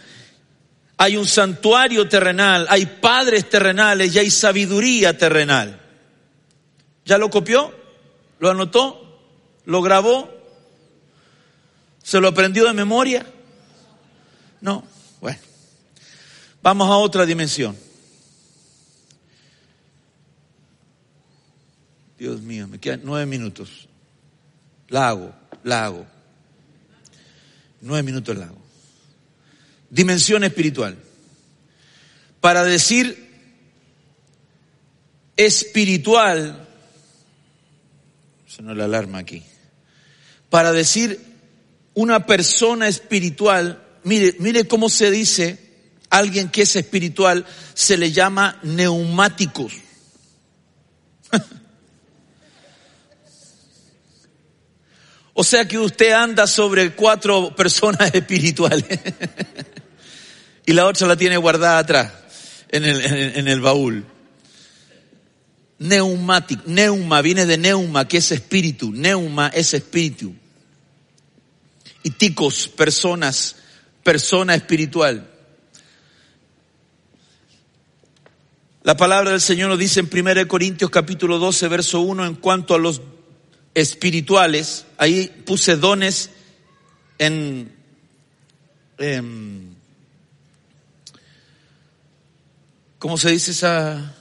[0.99, 5.81] hay un santuario terrenal, hay padres terrenales y hay sabiduría terrenal.
[7.05, 7.75] ¿Ya lo copió?
[8.39, 9.03] ¿Lo anotó?
[9.67, 10.31] ¿Lo grabó?
[12.03, 13.27] ¿Se lo aprendió de memoria?
[14.61, 14.85] No.
[15.21, 15.39] Bueno.
[16.63, 17.77] Vamos a otra dimensión.
[22.19, 23.87] Dios mío, me quedan nueve minutos.
[24.89, 26.07] La hago, la hago.
[27.83, 28.66] Nueve minutos la hago
[29.91, 30.97] dimensión espiritual.
[32.41, 33.27] Para decir
[35.37, 36.69] espiritual,
[38.47, 39.43] sonó la alarma aquí,
[40.49, 41.21] para decir
[41.95, 45.59] una persona espiritual, mire, mire cómo se dice
[46.11, 47.45] alguien que es espiritual,
[47.75, 49.73] se le llama neumáticos.
[55.39, 58.87] O sea que usted anda sobre cuatro personas espirituales.
[60.65, 62.11] y la otra la tiene guardada atrás,
[62.71, 64.07] en el, en el baúl.
[65.79, 66.63] neumático.
[66.65, 68.91] Neuma viene de neuma, que es espíritu.
[68.93, 70.35] Neuma es espíritu.
[72.03, 73.57] Y ticos, personas,
[74.03, 75.29] persona espiritual.
[78.85, 82.75] La palabra del Señor nos dice en 1 Corintios capítulo 12, verso 1, en cuanto
[82.75, 83.03] a los
[83.77, 86.31] espirituales, ahí puse dones
[87.19, 87.77] en,
[92.99, 94.17] ¿cómo se dice esa?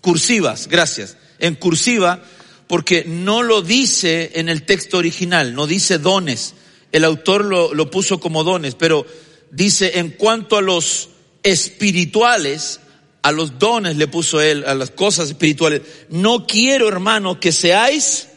[0.00, 1.16] Cursivas, gracias.
[1.40, 2.22] En cursiva,
[2.68, 6.54] porque no lo dice en el texto original, no dice dones.
[6.92, 9.04] El autor lo, lo puso como dones, pero
[9.50, 11.08] dice en cuanto a los
[11.42, 12.78] espirituales,
[13.22, 15.82] a los dones le puso él, a las cosas espirituales.
[16.08, 18.28] No quiero, hermano, que seáis,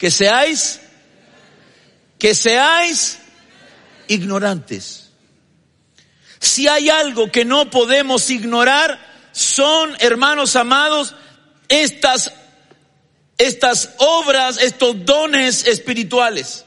[0.00, 0.80] que seáis,
[2.18, 3.18] que seáis
[4.08, 5.10] ignorantes.
[6.40, 8.98] Si hay algo que no podemos ignorar,
[9.32, 11.14] son, hermanos amados,
[11.68, 12.32] estas,
[13.36, 16.64] estas obras, estos dones espirituales.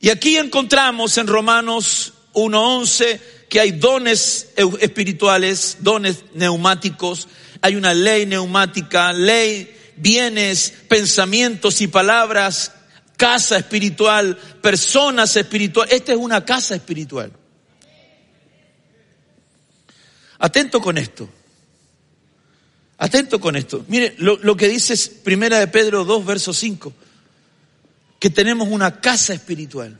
[0.00, 4.48] Y aquí encontramos en Romanos 1.11 que hay dones
[4.80, 7.28] espirituales, dones neumáticos,
[7.60, 12.72] hay una ley neumática, ley, bienes, pensamientos y palabras,
[13.16, 15.94] casa espiritual, personas espirituales.
[15.94, 17.32] Esta es una casa espiritual.
[20.38, 21.28] Atento con esto.
[22.98, 23.84] Atento con esto.
[23.88, 26.92] Mire lo, lo que dice Primera de Pedro 2, verso 5,
[28.18, 29.98] que tenemos una casa espiritual.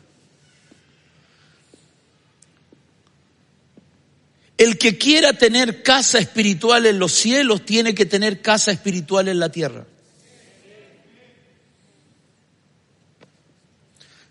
[4.64, 9.38] El que quiera tener casa espiritual en los cielos tiene que tener casa espiritual en
[9.38, 9.84] la tierra.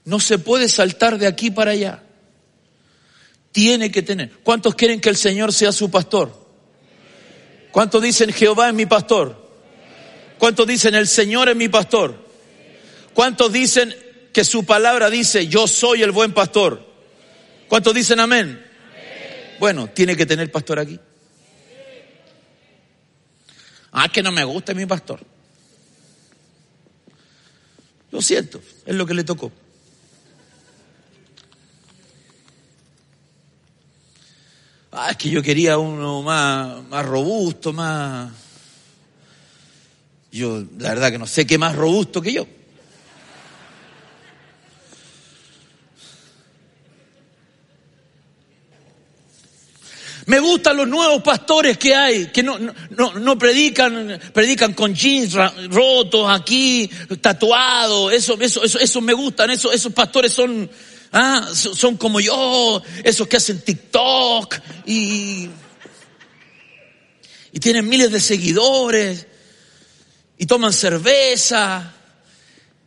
[0.05, 2.01] No se puede saltar de aquí para allá.
[3.51, 4.31] Tiene que tener.
[4.41, 6.35] ¿Cuántos quieren que el Señor sea su pastor?
[7.71, 9.39] ¿Cuántos dicen Jehová es mi pastor?
[10.39, 12.17] ¿Cuántos dicen el Señor es mi pastor?
[13.13, 13.95] ¿Cuántos dicen
[14.33, 16.83] que su palabra dice yo soy el buen pastor?
[17.67, 18.72] ¿Cuántos dicen amén?
[19.63, 20.99] Bueno, tiene que tener pastor aquí.
[23.93, 25.21] Ah, que no me gusta mi pastor.
[28.11, 29.53] Lo siento, es lo que le tocó.
[34.91, 38.33] Ah, es que yo quería uno más, más robusto, más...
[40.29, 42.45] Yo, la verdad que no sé qué más robusto que yo.
[50.25, 55.33] Me gustan los nuevos pastores que hay, que no, no, no predican, predican con jeans
[55.69, 60.69] rotos aquí, tatuados, eso, eso, eso, me gustan, eso, esos pastores son,
[61.11, 64.55] ah, son como yo, esos que hacen TikTok
[64.85, 65.49] y,
[67.51, 69.27] y tienen miles de seguidores
[70.37, 71.95] y toman cerveza.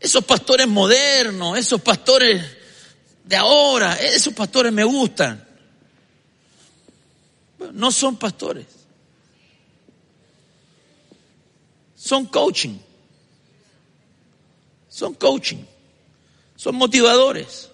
[0.01, 2.43] Esos pastores modernos, esos pastores
[3.25, 5.46] de ahora, esos pastores me gustan
[7.73, 8.67] no son pastores.
[11.95, 12.79] Son coaching.
[14.89, 15.65] Son coaching.
[16.57, 17.71] Son motivadores.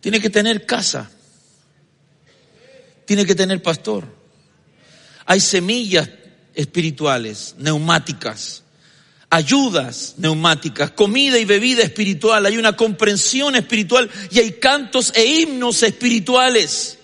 [0.00, 1.10] Tiene que tener casa.
[3.04, 4.04] Tiene que tener pastor.
[5.26, 6.08] Hay semillas
[6.54, 8.62] espirituales, neumáticas
[9.30, 15.82] ayudas neumáticas, comida y bebida espiritual, hay una comprensión espiritual y hay cantos e himnos
[15.82, 16.98] espirituales.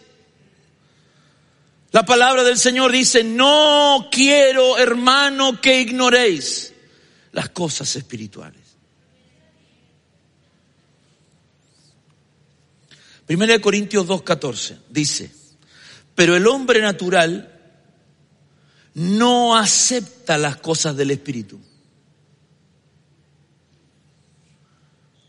[1.92, 6.72] La palabra del Señor dice, no quiero, hermano, que ignoréis
[7.32, 8.62] las cosas espirituales.
[13.26, 15.30] Primera de Corintios 2.14 dice,
[16.14, 17.50] pero el hombre natural
[18.94, 21.60] no acepta las cosas del Espíritu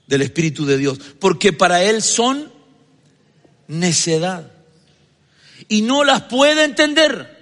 [0.08, 2.52] del Espíritu de Dios, porque para Él son
[3.68, 4.52] necedad.
[5.68, 7.36] Y no las puede entender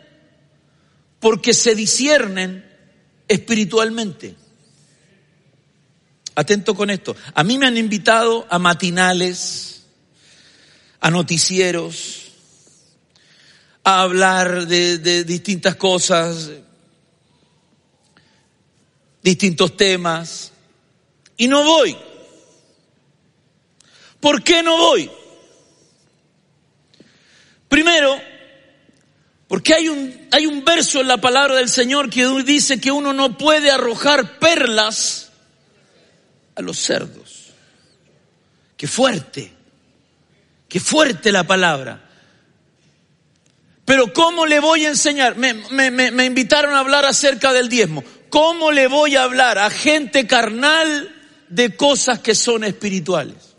[1.20, 2.66] porque se disciernen
[3.28, 4.36] espiritualmente.
[6.36, 7.16] Atento con esto.
[7.34, 9.84] A mí me han invitado a matinales,
[11.00, 12.24] a noticieros,
[13.84, 16.50] a hablar de, de distintas cosas,
[19.22, 20.52] distintos temas,
[21.38, 21.96] y no voy.
[24.24, 25.12] ¿Por qué no voy?
[27.68, 28.18] Primero,
[29.50, 33.12] porque hay un, hay un verso en la palabra del Señor que dice que uno
[33.12, 35.30] no puede arrojar perlas
[36.56, 37.50] a los cerdos.
[38.78, 39.52] Qué fuerte,
[40.70, 42.10] qué fuerte la palabra.
[43.84, 45.36] Pero ¿cómo le voy a enseñar?
[45.36, 48.06] Me, me, me, invitaron a hablar acerca del diezmo.
[48.30, 51.14] ¿Cómo le voy a hablar a gente carnal
[51.50, 53.53] de cosas que son espirituales?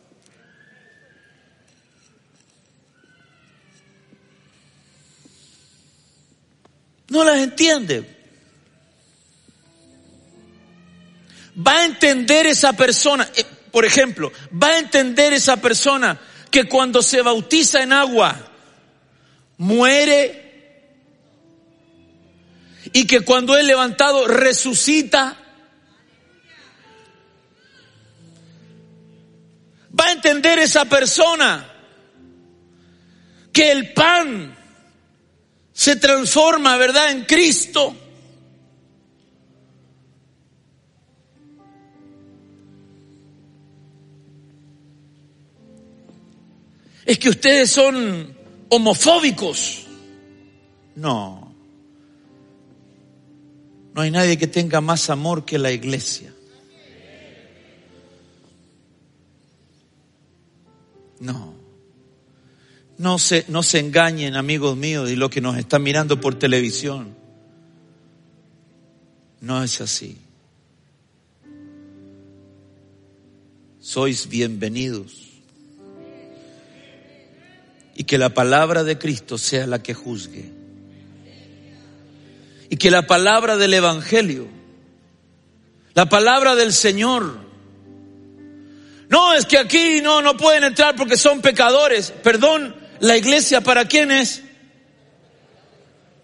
[7.14, 8.04] No las entiende.
[11.56, 17.04] Va a entender esa persona, eh, por ejemplo, va a entender esa persona que cuando
[17.04, 18.50] se bautiza en agua
[19.58, 20.42] muere
[22.92, 25.36] y que cuando es levantado resucita.
[29.96, 31.64] Va a entender esa persona
[33.52, 34.63] que el pan
[35.75, 37.95] se transforma, ¿verdad?, en Cristo.
[47.05, 48.35] Es que ustedes son
[48.68, 49.87] homofóbicos.
[50.95, 51.53] No.
[53.95, 56.34] No hay nadie que tenga más amor que la iglesia.
[62.97, 67.14] No se, no se engañen, amigos míos, y los que nos están mirando por televisión.
[69.40, 70.16] No es así.
[73.80, 75.12] Sois bienvenidos.
[77.97, 80.51] Y que la palabra de Cristo sea la que juzgue.
[82.70, 84.49] Y que la palabra del Evangelio,
[85.95, 87.38] la palabra del Señor,
[89.09, 92.11] no es que aquí no, no pueden entrar porque son pecadores.
[92.22, 92.74] Perdón,
[93.05, 94.40] la iglesia para quién es?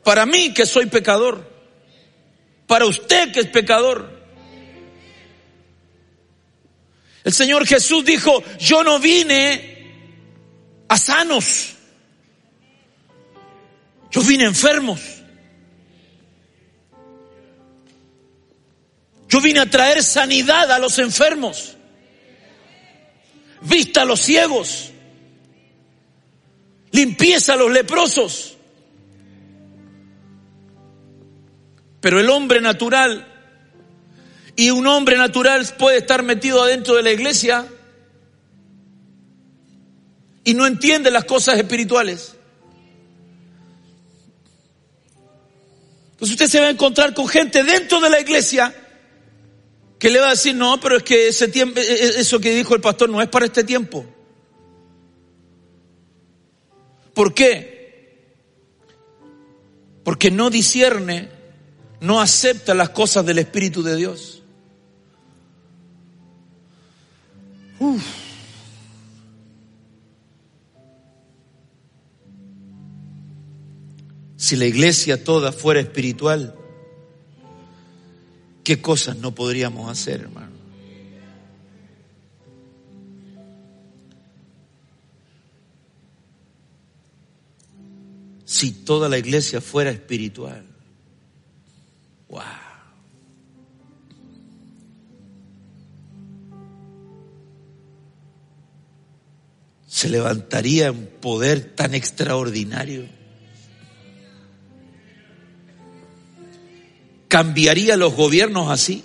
[0.03, 1.47] Para mí que soy pecador.
[2.67, 4.19] Para usted que es pecador.
[7.23, 9.93] El Señor Jesús dijo, yo no vine
[10.89, 11.75] a sanos.
[14.11, 15.03] Yo vine enfermos.
[19.29, 21.77] Yo vine a traer sanidad a los enfermos.
[23.61, 24.90] Vista a los ciegos
[26.93, 28.57] limpieza a los leprosos.
[32.01, 33.27] Pero el hombre natural,
[34.57, 37.67] y un hombre natural puede estar metido adentro de la iglesia
[40.45, 42.35] y no entiende las cosas espirituales.
[46.13, 48.75] Entonces usted se va a encontrar con gente dentro de la iglesia
[49.99, 52.55] que le va a decir, no, pero es que ese tiempo, e-, e-, eso que
[52.55, 54.05] dijo el pastor no es para este tiempo.
[57.15, 58.25] ¿Por qué?
[60.05, 61.29] Porque no discierne,
[62.01, 64.43] no acepta las cosas del Espíritu de Dios.
[74.37, 76.55] Si la iglesia toda fuera espiritual,
[78.65, 80.50] ¿qué cosas no podríamos hacer, hermano?
[88.51, 90.65] Si toda la iglesia fuera espiritual.
[92.29, 92.43] Wow.
[99.87, 103.07] Se levantaría un poder tan extraordinario.
[107.29, 109.05] Cambiaría los gobiernos así.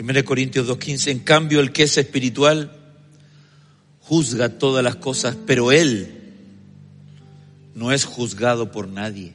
[0.00, 2.74] 1 Corintios 2.15, en cambio el que es espiritual
[4.00, 6.16] juzga todas las cosas, pero él
[7.74, 9.34] no es juzgado por nadie.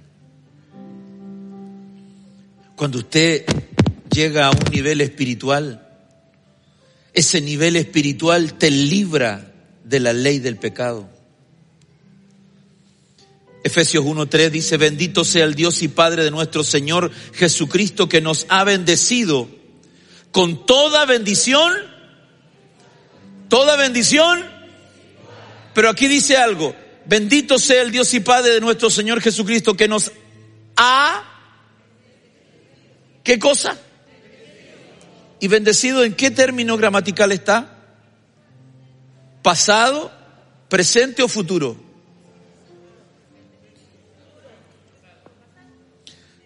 [2.76, 3.46] Cuando usted
[4.12, 5.88] llega a un nivel espiritual,
[7.14, 9.54] ese nivel espiritual te libra
[9.84, 11.08] de la ley del pecado.
[13.64, 18.48] Efesios 1.3 dice, bendito sea el Dios y Padre de nuestro Señor Jesucristo que nos
[18.50, 19.48] ha bendecido
[20.36, 21.72] con toda bendición,
[23.48, 24.44] toda bendición,
[25.74, 26.76] pero aquí dice algo,
[27.06, 30.12] bendito sea el Dios y Padre de nuestro Señor Jesucristo que nos
[30.76, 31.24] ha,
[33.24, 33.80] ¿qué cosa?
[35.40, 37.78] ¿Y bendecido en qué término gramatical está?
[39.42, 40.12] ¿Pasado,
[40.68, 41.78] presente o futuro?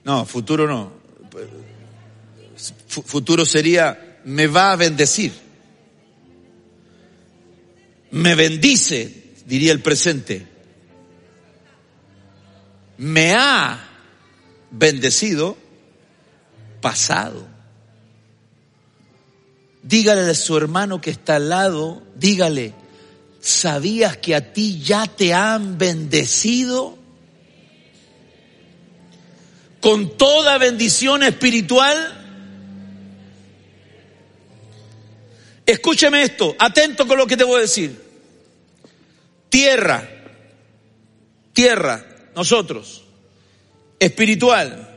[0.03, 0.99] No, futuro no
[2.89, 5.31] futuro sería, me va a bendecir.
[8.11, 10.47] Me bendice, diría el presente.
[12.97, 13.79] Me ha
[14.71, 15.57] bendecido
[16.81, 17.47] pasado.
[19.83, 22.73] Dígale a su hermano que está al lado, dígale,
[23.39, 26.97] ¿sabías que a ti ya te han bendecido?
[29.79, 32.18] Con toda bendición espiritual.
[35.69, 37.95] Escúcheme esto, atento con lo que te voy a decir.
[39.49, 40.09] Tierra,
[41.53, 42.03] tierra,
[42.35, 43.03] nosotros,
[43.99, 44.89] espiritual,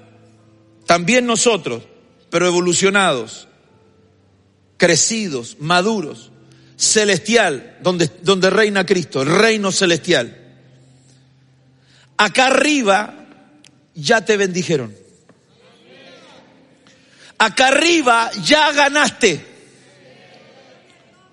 [0.86, 1.82] también nosotros,
[2.30, 3.48] pero evolucionados,
[4.78, 6.30] crecidos, maduros,
[6.78, 10.56] celestial, donde, donde reina Cristo, el reino celestial.
[12.16, 13.26] Acá arriba
[13.94, 14.96] ya te bendijeron.
[17.36, 19.51] Acá arriba ya ganaste.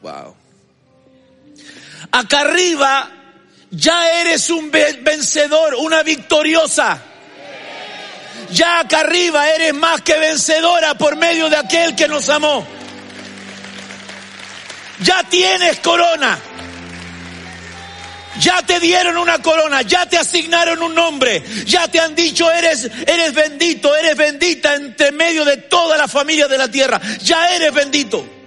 [0.01, 0.35] Wow.
[2.11, 3.11] Acá arriba
[3.71, 7.01] ya eres un vencedor, una victoriosa.
[8.51, 12.65] Ya acá arriba eres más que vencedora por medio de aquel que nos amó.
[15.01, 16.39] Ya tienes corona.
[18.39, 22.89] Ya te dieron una corona, ya te asignaron un nombre, ya te han dicho eres,
[23.05, 27.73] eres bendito, eres bendita entre medio de toda la familia de la tierra, ya eres
[27.73, 28.38] bendito.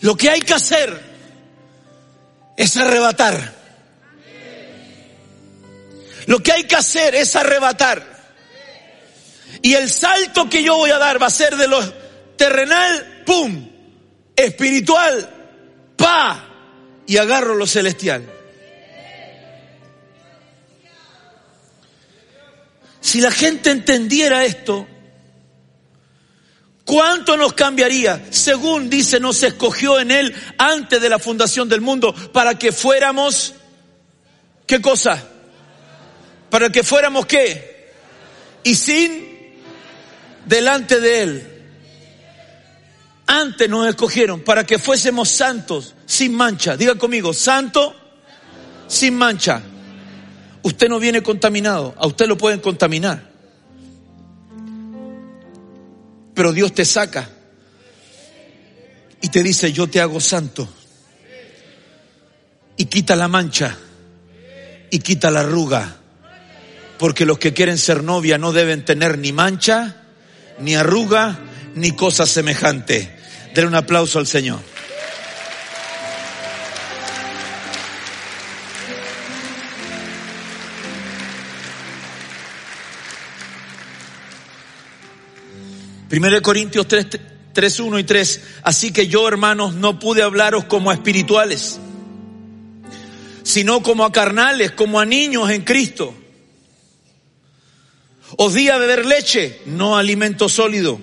[0.00, 1.00] Lo que hay que hacer
[2.56, 3.54] es arrebatar.
[6.26, 8.18] Lo que hay que hacer es arrebatar.
[9.62, 11.80] Y el salto que yo voy a dar va a ser de lo
[12.36, 13.68] terrenal, pum,
[14.36, 15.28] espiritual,
[15.96, 16.48] pa,
[17.06, 18.24] y agarro lo celestial.
[23.00, 24.86] Si la gente entendiera esto,
[26.88, 28.28] ¿Cuánto nos cambiaría?
[28.30, 33.52] Según dice, nos escogió en Él antes de la fundación del mundo para que fuéramos,
[34.66, 35.22] ¿qué cosa?
[36.48, 37.92] Para que fuéramos qué?
[38.64, 39.52] Y sin,
[40.46, 41.64] delante de Él.
[43.26, 46.74] Antes nos escogieron para que fuésemos santos, sin mancha.
[46.74, 47.94] Diga conmigo, santo,
[48.86, 49.60] sin mancha.
[50.62, 53.28] Usted no viene contaminado, a usted lo pueden contaminar.
[56.38, 57.28] Pero Dios te saca
[59.20, 60.68] y te dice, yo te hago santo.
[62.76, 63.76] Y quita la mancha
[64.88, 65.96] y quita la arruga.
[66.96, 70.04] Porque los que quieren ser novia no deben tener ni mancha,
[70.60, 71.40] ni arruga,
[71.74, 73.12] ni cosa semejante.
[73.52, 74.60] Denle un aplauso al Señor.
[86.08, 87.06] Primero Corintios 3,
[87.52, 88.40] 3, 1 y 3.
[88.62, 91.78] Así que yo, hermanos, no pude hablaros como a espirituales,
[93.42, 96.14] sino como a carnales, como a niños en Cristo.
[98.36, 101.00] Os di a beber leche, no alimento sólido,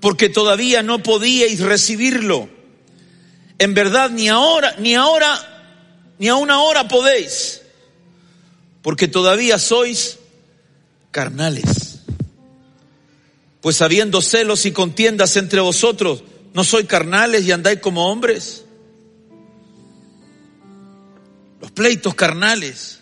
[0.00, 2.48] porque todavía no podíais recibirlo.
[3.58, 7.62] En verdad, ni ahora, ni ahora, ni a una hora podéis,
[8.82, 10.18] porque todavía sois
[11.10, 11.83] carnales.
[13.64, 18.62] Pues habiendo celos y contiendas entre vosotros, ¿no sois carnales y andáis como hombres?
[21.62, 23.00] Los pleitos carnales,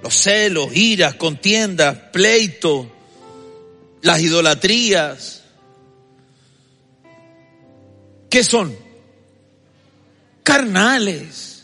[0.00, 2.86] los celos, iras, contiendas, pleitos,
[4.00, 5.42] las idolatrías.
[8.30, 8.76] ¿Qué son?
[10.44, 11.57] Carnales.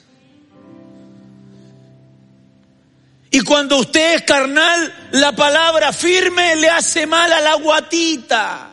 [3.34, 8.70] Y cuando usted es carnal, la palabra firme le hace mal a la guatita.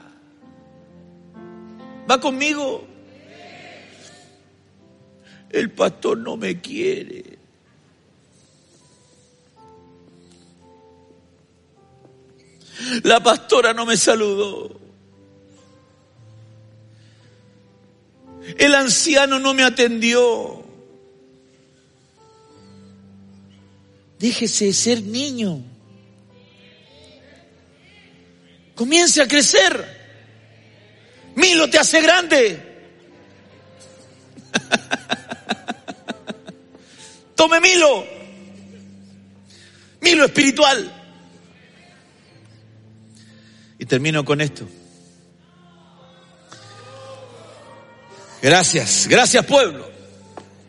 [2.08, 2.88] ¿Va conmigo?
[5.50, 7.40] El pastor no me quiere.
[13.02, 14.80] La pastora no me saludó.
[18.60, 20.61] El anciano no me atendió.
[24.22, 25.64] Déjese de ser niño.
[28.76, 30.00] Comience a crecer.
[31.36, 32.62] Milo te hace grande.
[37.36, 38.06] Tome Milo.
[40.02, 40.94] Milo espiritual.
[43.80, 44.68] Y termino con esto.
[48.44, 49.90] Gracias, gracias pueblo.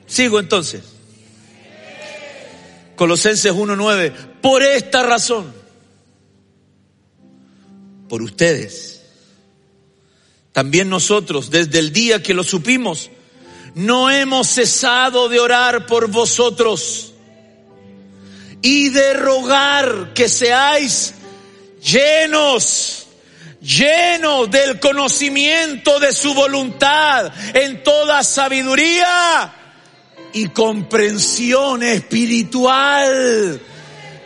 [0.06, 0.91] Sigo entonces.
[3.02, 5.52] Colosenses 1.9, por esta razón,
[8.08, 9.02] por ustedes,
[10.52, 13.10] también nosotros, desde el día que lo supimos,
[13.74, 17.12] no hemos cesado de orar por vosotros
[18.62, 21.14] y de rogar que seáis
[21.82, 23.08] llenos
[23.60, 29.61] lleno del conocimiento de su voluntad en toda sabiduría
[30.32, 33.60] y comprensión espiritual.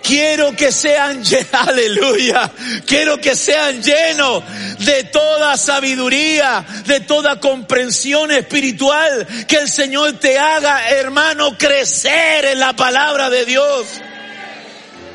[0.02, 2.50] Quiero que sean, aleluya,
[2.86, 4.44] quiero que sean llenos
[4.78, 12.61] de toda sabiduría, de toda comprensión espiritual, que el Señor te haga, hermano, crecer en
[12.61, 13.86] la palabra de Dios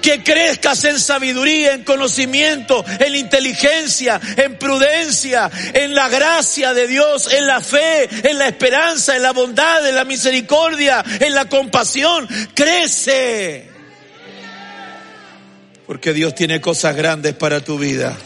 [0.01, 7.31] que crezcas en sabiduría, en conocimiento, en inteligencia, en prudencia, en la gracia de Dios,
[7.33, 12.27] en la fe, en la esperanza, en la bondad, en la misericordia, en la compasión.
[12.53, 13.69] Crece.
[15.85, 18.17] Porque Dios tiene cosas grandes para tu vida.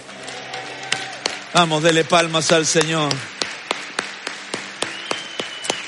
[1.54, 3.10] Vamos, dele palmas al Señor.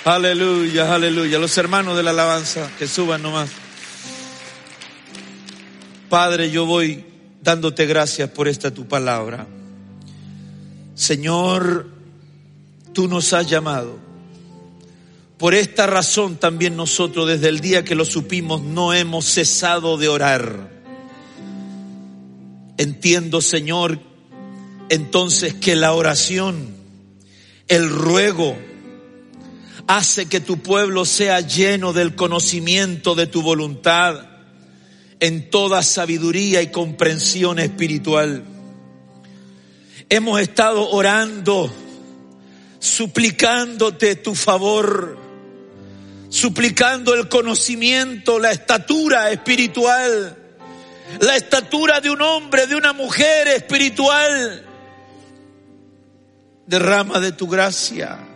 [0.06, 1.38] Aleluya, aleluya.
[1.38, 3.67] Los hermanos de la alabanza, que suban nomás.
[6.10, 7.04] Padre, yo voy
[7.42, 9.46] dándote gracias por esta tu palabra.
[10.96, 11.88] Señor,
[12.94, 13.98] tú nos has llamado.
[15.38, 20.08] Por esta razón también nosotros desde el día que lo supimos no hemos cesado de
[20.08, 20.72] orar.
[22.78, 24.00] Entiendo, Señor,
[24.90, 26.70] entonces que la oración,
[27.68, 28.56] el ruego,
[29.88, 34.37] hace que tu pueblo sea lleno del conocimiento de tu voluntad
[35.20, 38.44] en toda sabiduría y comprensión espiritual.
[40.10, 41.74] Hemos estado orando,
[42.80, 45.18] suplicándote tu favor,
[46.30, 50.38] suplicando el conocimiento, la estatura espiritual,
[51.20, 54.64] la estatura de un hombre, de una mujer espiritual.
[56.66, 58.27] Derrama de tu gracia.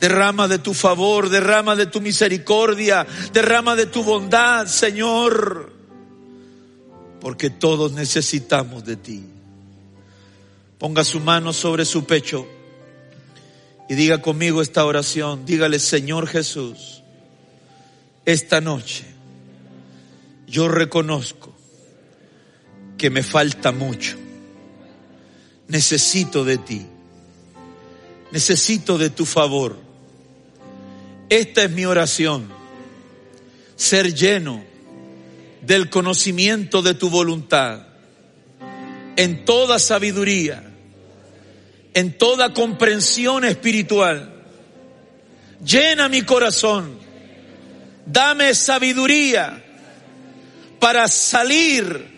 [0.00, 5.72] Derrama de tu favor, derrama de tu misericordia, derrama de tu bondad, Señor.
[7.20, 9.24] Porque todos necesitamos de ti.
[10.78, 12.46] Ponga su mano sobre su pecho
[13.88, 15.46] y diga conmigo esta oración.
[15.46, 17.02] Dígale, Señor Jesús,
[18.24, 19.04] esta noche
[20.46, 21.52] yo reconozco
[22.96, 24.16] que me falta mucho.
[25.68, 26.86] Necesito de ti.
[28.30, 29.83] Necesito de tu favor.
[31.28, 32.48] Esta es mi oración,
[33.76, 34.64] ser lleno
[35.62, 37.86] del conocimiento de tu voluntad,
[39.16, 40.62] en toda sabiduría,
[41.94, 44.30] en toda comprensión espiritual.
[45.64, 46.98] Llena mi corazón,
[48.04, 49.64] dame sabiduría
[50.78, 52.12] para salir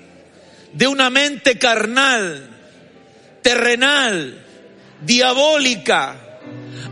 [0.72, 2.50] de una mente carnal,
[3.42, 4.44] terrenal,
[5.02, 6.40] diabólica,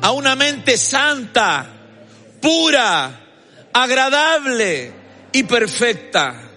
[0.00, 1.73] a una mente santa,
[2.45, 3.20] pura,
[3.72, 4.92] agradable
[5.32, 6.51] y perfecta.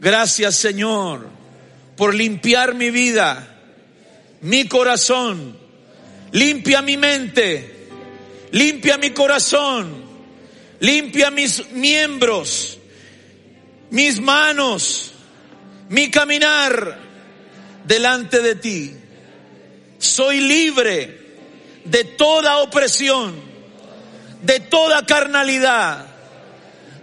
[0.00, 1.28] Gracias Señor
[1.94, 3.60] por limpiar mi vida,
[4.40, 5.54] mi corazón,
[6.30, 7.88] limpia mi mente,
[8.52, 10.02] limpia mi corazón,
[10.80, 12.78] limpia mis miembros,
[13.90, 15.12] mis manos,
[15.90, 16.98] mi caminar
[17.84, 18.96] delante de ti.
[19.98, 21.20] Soy libre
[21.84, 23.51] de toda opresión
[24.42, 26.04] de toda carnalidad,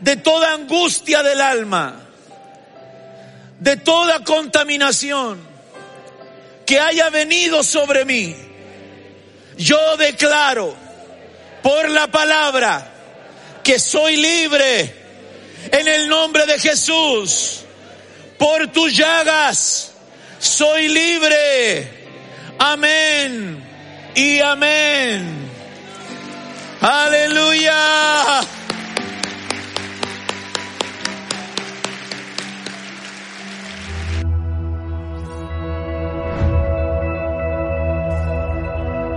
[0.02, 2.02] de toda angustia del alma,
[3.60, 5.40] de toda contaminación
[6.66, 8.36] que haya venido sobre mí.
[9.58, 10.76] Yo declaro
[11.64, 12.94] por la palabra
[13.64, 14.96] que soy libre
[15.72, 17.62] en el nombre de Jesús.
[18.38, 19.92] Por tus llagas
[20.40, 22.00] soy libre.
[22.58, 23.64] Amén
[24.16, 25.49] y amén.
[26.82, 27.74] Aleluya.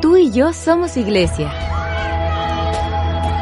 [0.00, 1.52] Tú y yo somos iglesia.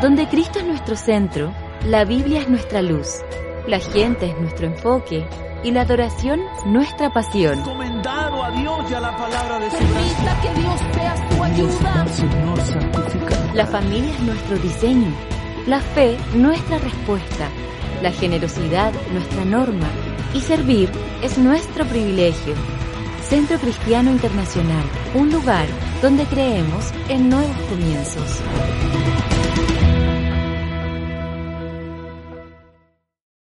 [0.03, 1.55] Donde Cristo es nuestro centro,
[1.87, 3.23] la Biblia es nuestra luz,
[3.67, 5.27] la gente es nuestro enfoque
[5.65, 7.90] y la adoración nuestra pasión.
[8.43, 12.07] A Dios y a la palabra de su Permita que Dios sea su ayuda.
[13.55, 15.13] La familia es nuestro diseño,
[15.67, 17.49] la fe nuestra respuesta,
[18.01, 19.89] la generosidad nuestra norma
[20.33, 20.91] y servir
[21.23, 22.55] es nuestro privilegio.
[23.23, 24.85] Centro Cristiano Internacional,
[25.15, 25.67] un lugar
[26.01, 28.41] donde creemos en nuevos comienzos.